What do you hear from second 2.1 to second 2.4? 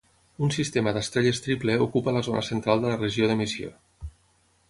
la